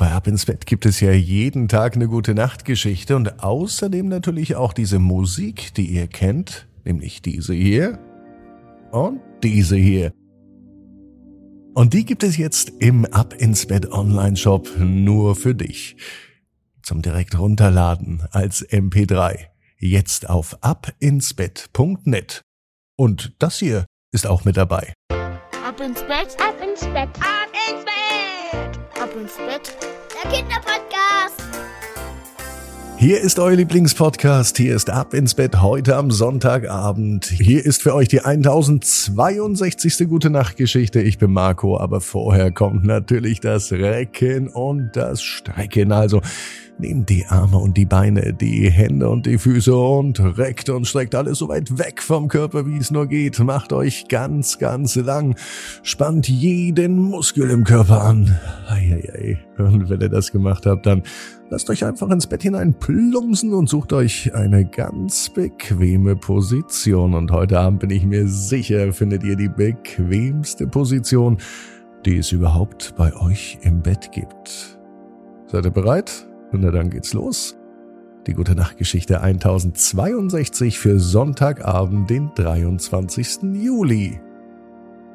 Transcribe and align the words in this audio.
Bei 0.00 0.12
Ab 0.12 0.26
ins 0.26 0.46
Bett 0.46 0.64
gibt 0.64 0.86
es 0.86 1.00
ja 1.00 1.12
jeden 1.12 1.68
Tag 1.68 1.94
eine 1.94 2.08
gute 2.08 2.34
Nachtgeschichte 2.34 3.16
und 3.16 3.44
außerdem 3.44 4.08
natürlich 4.08 4.56
auch 4.56 4.72
diese 4.72 4.98
Musik, 4.98 5.74
die 5.74 5.88
ihr 5.88 6.06
kennt, 6.06 6.66
nämlich 6.86 7.20
diese 7.20 7.52
hier 7.52 7.98
und 8.92 9.20
diese 9.42 9.76
hier. 9.76 10.14
Und 11.74 11.92
die 11.92 12.06
gibt 12.06 12.22
es 12.22 12.38
jetzt 12.38 12.72
im 12.78 13.04
Ab 13.04 13.34
ins 13.34 13.66
Bett 13.66 13.92
Online 13.92 14.38
Shop 14.38 14.70
nur 14.78 15.36
für 15.36 15.54
dich. 15.54 15.98
Zum 16.82 17.02
direkt 17.02 17.38
runterladen 17.38 18.22
als 18.30 18.66
MP3. 18.66 19.48
Jetzt 19.78 20.30
auf 20.30 20.56
abinsbett.net. 20.62 22.40
Und 22.96 23.34
das 23.38 23.58
hier 23.58 23.84
ist 24.12 24.26
auch 24.26 24.46
mit 24.46 24.56
dabei. 24.56 24.94
Ab 25.10 25.78
ins 25.78 26.00
Bett, 26.00 26.34
ab 26.40 26.56
ins 26.66 26.86
Bett, 26.86 27.10
ab 27.20 27.52
ins 27.52 27.84
Bett, 27.84 28.39
ab 29.00 29.14
ins 29.16 29.36
Bett. 29.36 29.72
Der 30.14 30.30
Kinderpodcast. 30.30 31.49
Hier 33.00 33.18
ist 33.22 33.38
euer 33.38 33.56
Lieblingspodcast. 33.56 34.58
Hier 34.58 34.76
ist 34.76 34.90
Ab 34.90 35.14
ins 35.14 35.32
Bett 35.34 35.62
heute 35.62 35.96
am 35.96 36.10
Sonntagabend. 36.10 37.24
Hier 37.24 37.64
ist 37.64 37.80
für 37.80 37.94
euch 37.94 38.08
die 38.08 38.20
1062. 38.20 40.06
Gute 40.06 40.28
Nacht 40.28 40.58
Geschichte. 40.58 41.00
Ich 41.00 41.16
bin 41.16 41.32
Marco, 41.32 41.78
aber 41.78 42.02
vorher 42.02 42.52
kommt 42.52 42.84
natürlich 42.84 43.40
das 43.40 43.72
Recken 43.72 44.48
und 44.48 44.90
das 44.96 45.22
Strecken. 45.22 45.92
Also 45.92 46.20
Nehmt 46.80 47.10
die 47.10 47.26
Arme 47.26 47.58
und 47.58 47.76
die 47.76 47.84
Beine, 47.84 48.32
die 48.32 48.70
Hände 48.70 49.10
und 49.10 49.26
die 49.26 49.36
Füße 49.36 49.76
und 49.76 50.18
reckt 50.38 50.70
und 50.70 50.86
streckt 50.86 51.14
alles 51.14 51.36
so 51.36 51.48
weit 51.50 51.78
weg 51.78 52.00
vom 52.00 52.28
Körper, 52.28 52.64
wie 52.64 52.78
es 52.78 52.90
nur 52.90 53.06
geht. 53.06 53.38
Macht 53.40 53.74
euch 53.74 54.08
ganz, 54.08 54.58
ganz 54.58 54.96
lang. 54.96 55.36
Spannt 55.82 56.26
jeden 56.26 56.96
Muskel 56.96 57.50
im 57.50 57.64
Körper 57.64 58.02
an. 58.02 58.34
Und 59.58 59.90
wenn 59.90 60.00
ihr 60.00 60.08
das 60.08 60.32
gemacht 60.32 60.64
habt, 60.64 60.86
dann 60.86 61.02
lasst 61.50 61.68
euch 61.68 61.84
einfach 61.84 62.08
ins 62.10 62.26
Bett 62.26 62.42
hinein 62.42 62.74
plumpsen 62.74 63.52
und 63.52 63.68
sucht 63.68 63.92
euch 63.92 64.34
eine 64.34 64.64
ganz 64.64 65.28
bequeme 65.28 66.16
Position. 66.16 67.14
Und 67.14 67.32
heute 67.32 67.58
Abend 67.58 67.80
bin 67.80 67.90
ich 67.90 68.06
mir 68.06 68.26
sicher, 68.28 68.92
findet 68.92 69.24
ihr 69.24 69.36
die 69.36 69.48
bequemste 69.48 70.66
Position, 70.66 71.38
die 72.06 72.18
es 72.18 72.32
überhaupt 72.32 72.94
bei 72.96 73.14
euch 73.16 73.58
im 73.62 73.82
Bett 73.82 74.12
gibt. 74.12 74.78
Seid 75.46 75.64
ihr 75.66 75.70
bereit? 75.70 76.26
Na 76.52 76.70
dann 76.70 76.90
geht's 76.90 77.12
los. 77.12 77.56
Die 78.26 78.34
gute 78.34 78.54
Nachtgeschichte 78.54 79.20
1062 79.20 80.78
für 80.78 81.00
Sonntagabend, 81.00 82.10
den 82.10 82.30
23. 82.34 83.42
Juli. 83.54 84.20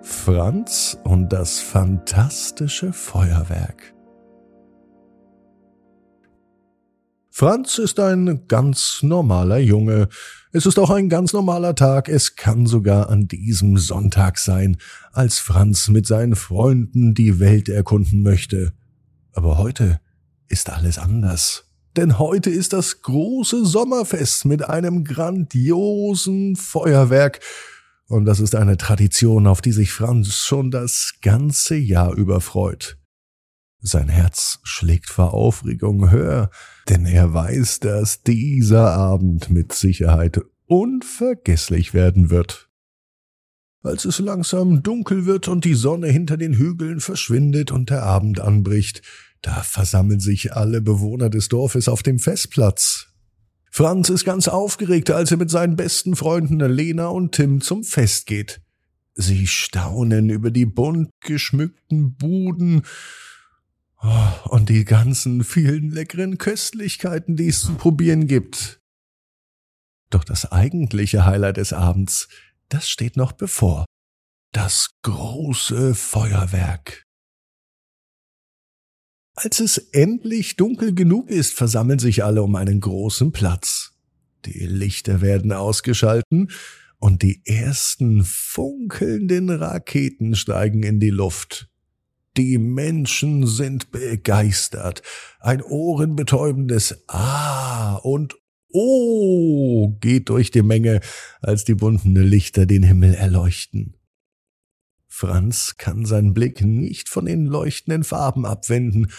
Franz 0.02 1.00
und 1.04 1.32
das 1.32 1.60
fantastische 1.60 2.94
Feuerwerk. 2.94 3.95
Franz 7.38 7.80
ist 7.80 8.00
ein 8.00 8.48
ganz 8.48 9.00
normaler 9.02 9.58
Junge. 9.58 10.08
Es 10.54 10.66
ist 10.66 10.80
auch 10.80 10.90
ein 10.90 11.10
ganz 11.10 11.34
normaler 11.34 11.76
Tag. 11.76 12.08
Es 12.08 12.38
kann 12.38 12.66
sogar 12.66 13.10
an 13.10 13.28
diesem 13.28 13.78
Sonntag 13.78 14.38
sein, 14.38 14.78
als 15.12 15.40
Franz 15.40 15.90
mit 15.90 16.08
seinen 16.08 16.38
Freunden 16.38 17.14
die 17.14 17.42
Welt 17.42 17.68
erkunden 17.68 18.24
möchte. 18.24 18.72
Aber 19.34 19.58
heute 19.58 20.00
ist 20.48 20.70
alles 20.70 20.98
anders. 20.98 21.66
Denn 21.98 22.20
heute 22.20 22.50
ist 22.50 22.72
das 22.72 23.02
große 23.02 23.66
Sommerfest 23.66 24.46
mit 24.46 24.70
einem 24.70 25.04
grandiosen 25.04 26.56
Feuerwerk. 26.56 27.42
Und 28.08 28.24
das 28.24 28.40
ist 28.40 28.56
eine 28.56 28.78
Tradition, 28.78 29.46
auf 29.46 29.60
die 29.60 29.74
sich 29.74 29.92
Franz 29.92 30.36
schon 30.36 30.72
das 30.72 31.16
ganze 31.22 31.76
Jahr 31.76 32.14
über 32.14 32.40
freut. 32.40 32.98
Sein 33.88 34.10
Herz 34.10 34.58
schlägt 34.64 35.12
vor 35.12 35.36
Aufregung 35.36 36.10
höher, 36.10 36.50
denn 36.90 37.06
er 37.06 37.36
weiß, 37.36 37.82
dass 37.82 38.24
dieser 38.24 38.94
Abend 38.94 39.52
mit 39.52 39.74
Sicherheit 39.74 40.42
unvergesslich 40.66 41.94
werden 41.94 42.32
wird. 42.32 42.68
Als 43.84 44.06
es 44.06 44.18
langsam 44.18 44.82
dunkel 44.82 45.28
wird 45.28 45.48
und 45.48 45.66
die 45.66 45.76
Sonne 45.76 46.08
hinter 46.08 46.36
den 46.36 46.54
Hügeln 46.54 47.00
verschwindet 47.00 47.72
und 47.72 47.92
der 47.92 48.02
Abend 48.02 48.40
anbricht, 48.40 49.04
da 49.44 49.62
versammeln 49.62 50.20
sich 50.20 50.54
alle 50.54 50.82
Bewohner 50.82 51.30
des 51.30 51.48
Dorfes 51.50 51.88
auf 51.88 52.02
dem 52.02 52.18
Festplatz. 52.18 53.10
Franz 53.70 54.10
ist 54.10 54.26
ganz 54.26 54.48
aufgeregt, 54.48 55.12
als 55.12 55.30
er 55.30 55.38
mit 55.38 55.52
seinen 55.52 55.76
besten 55.76 56.16
Freunden 56.16 56.60
Lena 56.60 57.10
und 57.10 57.34
Tim 57.34 57.62
zum 57.62 57.84
Fest 57.84 58.26
geht. 58.26 58.62
Sie 59.14 59.46
staunen 59.46 60.32
über 60.32 60.50
die 60.50 60.66
bunt 60.66 61.12
geschmückten 61.20 62.16
Buden 62.16 62.82
und 64.50 64.70
die 64.70 64.86
ganzen 64.86 65.44
vielen 65.44 65.90
leckeren 65.90 66.38
Köstlichkeiten, 66.38 67.36
die 67.36 67.48
es 67.48 67.62
zu 67.62 67.76
probieren 67.76 68.28
gibt. 68.28 68.80
Doch 70.10 70.24
das 70.24 70.52
eigentliche 70.52 71.26
Highlight 71.26 71.58
des 71.58 71.74
Abends, 71.74 72.28
das 72.70 72.88
steht 72.90 73.18
noch 73.18 73.32
bevor. 73.32 73.86
Das 74.52 74.92
große 75.02 75.96
Feuerwerk. 75.96 77.04
Als 79.36 79.60
es 79.60 79.78
endlich 79.78 80.56
dunkel 80.56 80.96
genug 80.96 81.30
ist, 81.30 81.54
versammeln 81.54 82.00
sich 82.00 82.24
alle 82.24 82.42
um 82.42 82.56
einen 82.56 82.80
großen 82.80 83.34
Platz. 83.34 83.94
Die 84.46 84.66
Lichter 84.66 85.20
werden 85.20 85.52
ausgeschalten 85.52 86.52
und 87.00 87.22
die 87.22 87.42
ersten 87.46 88.24
funkelnden 88.24 89.50
Raketen 89.50 90.36
steigen 90.36 90.84
in 90.84 91.00
die 91.02 91.10
Luft. 91.10 91.70
Die 92.38 92.58
Menschen 92.58 93.48
sind 93.48 93.92
begeistert. 93.92 95.02
Ein 95.40 95.62
ohrenbetäubendes 95.62 97.04
Ah 97.08 97.96
und 97.96 98.36
Oh 98.78 99.96
geht 100.02 100.28
durch 100.28 100.52
die 100.52 100.64
Menge, 100.64 101.00
als 101.42 101.64
die 101.64 101.76
bunten 101.76 102.16
Lichter 102.16 102.66
den 102.66 102.84
Himmel 102.84 103.14
erleuchten. 103.14 103.96
Franz 105.08 105.76
kann 105.78 106.06
seinen 106.06 106.34
Blick 106.34 106.60
nicht 106.62 107.08
von 107.08 107.26
den 107.26 107.46
leuchtenden 107.46 108.04
Farben 108.04 108.46
abwenden, 108.46 109.12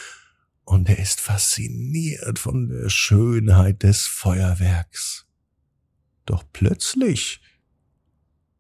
und 0.65 0.89
er 0.89 0.99
ist 0.99 1.21
fasziniert 1.21 2.41
von 2.41 2.69
der 2.69 2.91
Schönheit 2.91 3.85
des 3.85 4.05
Feuerwerks. 4.05 5.27
Doch 6.27 6.45
plötzlich 6.53 7.41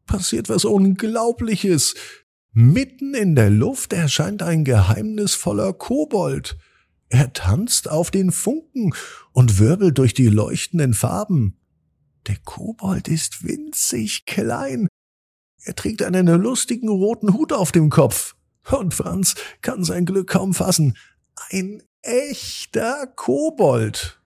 passiert 0.06 0.48
was 0.48 0.64
Unglaubliches. 0.64 1.94
Mitten 2.58 3.14
in 3.14 3.34
der 3.34 3.50
Luft 3.50 3.92
erscheint 3.92 4.42
ein 4.42 4.64
geheimnisvoller 4.64 5.72
Kobold. 5.74 6.56
Er 7.08 7.32
tanzt 7.32 7.90
auf 7.90 8.10
den 8.10 8.32
Funken 8.32 8.94
und 9.32 9.58
wirbelt 9.58 9.98
durch 9.98 10.14
die 10.14 10.28
leuchtenden 10.28 10.94
Farben. 10.94 11.58
Der 12.26 12.36
Kobold 12.44 13.08
ist 13.08 13.44
winzig 13.44 14.24
klein 14.24 14.88
er 15.66 15.74
trägt 15.74 16.00
einen 16.02 16.28
lustigen 16.28 16.88
roten 16.88 17.34
Hut 17.34 17.52
auf 17.52 17.72
dem 17.72 17.90
Kopf. 17.90 18.36
Und 18.70 18.94
Franz 18.94 19.34
kann 19.62 19.82
sein 19.82 20.06
Glück 20.06 20.28
kaum 20.28 20.54
fassen. 20.54 20.96
Ein 21.50 21.82
echter 22.02 23.08
Kobold. 23.08 24.20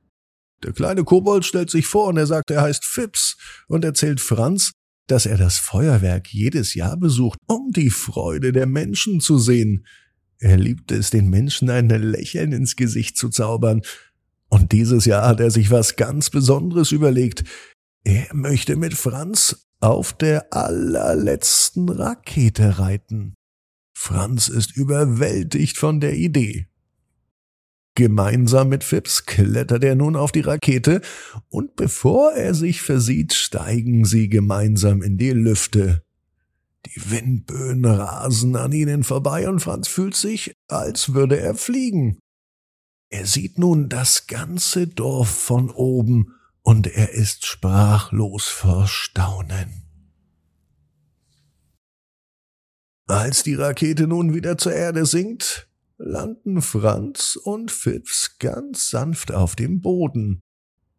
Der 0.62 0.74
kleine 0.74 1.02
Kobold 1.02 1.46
stellt 1.46 1.70
sich 1.70 1.86
vor 1.86 2.08
und 2.08 2.18
er 2.18 2.26
sagt, 2.26 2.50
er 2.50 2.60
heißt 2.60 2.84
Fips 2.84 3.38
und 3.68 3.86
erzählt 3.86 4.20
Franz, 4.20 4.72
dass 5.10 5.26
er 5.26 5.36
das 5.36 5.58
Feuerwerk 5.58 6.32
jedes 6.32 6.74
Jahr 6.74 6.96
besucht, 6.96 7.38
um 7.46 7.70
die 7.70 7.90
Freude 7.90 8.52
der 8.52 8.66
Menschen 8.66 9.20
zu 9.20 9.38
sehen. 9.38 9.86
Er 10.38 10.56
liebt 10.56 10.90
es, 10.92 11.10
den 11.10 11.28
Menschen 11.28 11.68
ein 11.68 11.88
Lächeln 11.88 12.52
ins 12.52 12.76
Gesicht 12.76 13.16
zu 13.16 13.28
zaubern. 13.28 13.82
Und 14.48 14.72
dieses 14.72 15.04
Jahr 15.04 15.26
hat 15.26 15.40
er 15.40 15.50
sich 15.50 15.70
was 15.70 15.96
ganz 15.96 16.30
Besonderes 16.30 16.92
überlegt. 16.92 17.44
Er 18.04 18.26
möchte 18.32 18.76
mit 18.76 18.94
Franz 18.94 19.66
auf 19.80 20.12
der 20.12 20.52
allerletzten 20.52 21.88
Rakete 21.88 22.78
reiten. 22.78 23.34
Franz 23.94 24.48
ist 24.48 24.76
überwältigt 24.76 25.76
von 25.76 26.00
der 26.00 26.14
Idee. 26.14 26.69
Gemeinsam 27.94 28.68
mit 28.68 28.84
Phipps 28.84 29.26
klettert 29.26 29.82
er 29.84 29.94
nun 29.94 30.16
auf 30.16 30.32
die 30.32 30.40
Rakete, 30.40 31.00
und 31.48 31.76
bevor 31.76 32.32
er 32.32 32.54
sich 32.54 32.82
versieht, 32.82 33.32
steigen 33.32 34.04
sie 34.04 34.28
gemeinsam 34.28 35.02
in 35.02 35.18
die 35.18 35.32
Lüfte. 35.32 36.02
Die 36.86 37.10
Windböen 37.10 37.84
rasen 37.84 38.56
an 38.56 38.72
ihnen 38.72 39.02
vorbei, 39.02 39.48
und 39.48 39.60
Franz 39.60 39.88
fühlt 39.88 40.16
sich, 40.16 40.54
als 40.68 41.14
würde 41.14 41.38
er 41.38 41.54
fliegen. 41.54 42.18
Er 43.10 43.26
sieht 43.26 43.58
nun 43.58 43.88
das 43.88 44.28
ganze 44.28 44.86
Dorf 44.86 45.28
von 45.28 45.70
oben, 45.70 46.34
und 46.62 46.86
er 46.86 47.10
ist 47.12 47.44
sprachlos 47.44 48.46
vor 48.46 48.86
Staunen. 48.86 49.82
Als 53.08 53.42
die 53.42 53.54
Rakete 53.54 54.06
nun 54.06 54.34
wieder 54.34 54.56
zur 54.56 54.72
Erde 54.72 55.04
sinkt, 55.04 55.69
landen 56.02 56.62
Franz 56.62 57.36
und 57.36 57.70
Phipps 57.70 58.38
ganz 58.38 58.88
sanft 58.90 59.32
auf 59.32 59.54
dem 59.54 59.80
Boden. 59.80 60.40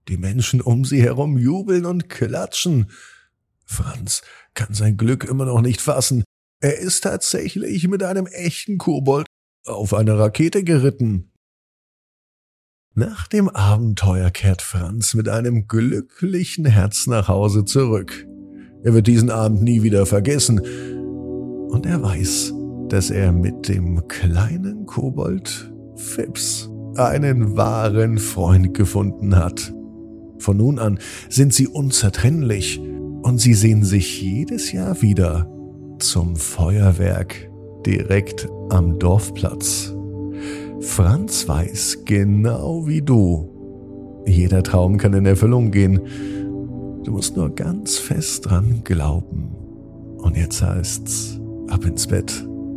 Die 0.08 0.18
Menschen 0.18 0.62
um 0.62 0.86
sie 0.86 1.02
herum 1.02 1.38
jubeln 1.38 1.86
und 1.86 2.08
klatschen. 2.08 2.92
Franz 3.66 4.22
kann 4.54 4.74
sein 4.74 4.98
Glück 4.98 5.24
immer 5.24 5.46
noch 5.46 5.62
nicht 5.62 5.82
fassen. 5.82 6.24
Er 6.60 6.78
ist 6.78 7.02
tatsächlich 7.02 7.88
mit 7.88 8.04
einem 8.04 8.28
echten 8.28 8.78
Kobold 8.78 9.26
auf 9.66 9.94
eine 9.94 10.20
Rakete 10.20 10.64
geritten. 10.64 11.32
Nach 12.94 13.28
dem 13.28 13.50
Abenteuer 13.50 14.30
kehrt 14.30 14.62
Franz 14.62 15.14
mit 15.14 15.30
einem 15.30 15.68
glücklichen 15.68 16.66
Herz 16.66 17.08
nach 17.08 17.28
Hause 17.28 17.66
zurück. 17.66 18.28
Er 18.84 18.94
wird 18.94 19.08
diesen 19.08 19.32
Abend 19.32 19.64
nie 19.64 19.82
wieder 19.82 20.06
vergessen 20.06 20.60
und 21.70 21.86
er 21.86 22.04
weiß, 22.04 22.54
dass 22.92 23.10
er 23.10 23.32
mit 23.32 23.70
dem 23.70 24.06
kleinen 24.10 24.86
Kobold 24.86 25.72
Fips 25.96 26.70
einen 26.98 27.56
wahren 27.56 28.18
Freund 28.18 28.74
gefunden 28.74 29.38
hat. 29.38 29.74
Von 30.40 30.58
nun 30.58 30.78
an 30.78 31.00
sind 31.30 31.54
sie 31.54 31.68
unzertrennlich 31.68 32.82
und 33.22 33.40
sie 33.40 33.54
sehen 33.54 33.86
sich 33.86 34.22
jedes 34.22 34.74
Jahr 34.74 35.02
wieder 35.02 35.50
zum 36.00 36.36
Feuerwerk 36.36 37.50
direkt 37.86 38.50
am 38.70 39.00
Dorfplatz. 39.00 39.96
Franz 40.82 41.48
weiß 41.48 42.00
genau 42.04 42.88
wie 42.88 43.02
du. 43.02 44.24
Jeder 44.26 44.64
Traum 44.64 44.98
kann 44.98 45.14
in 45.14 45.26
Erfüllung 45.26 45.72
gehen. 45.72 46.02
Du 47.06 47.12
musst 47.12 47.38
nur 47.38 47.56
ganz 47.56 47.98
fest 47.98 48.50
dran 48.50 48.82
glauben. 48.84 49.56
Und 50.18 50.36
jetzt 50.36 50.62
heißt's, 50.62 51.40
ab 51.70 51.86
ins 51.86 52.08
Bett, 52.08 52.48